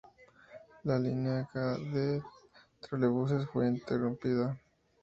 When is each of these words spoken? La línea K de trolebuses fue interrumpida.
La 0.83 0.97
línea 0.97 1.47
K 1.53 1.77
de 1.77 2.23
trolebuses 2.79 3.45
fue 3.45 3.67
interrumpida. 3.67 4.59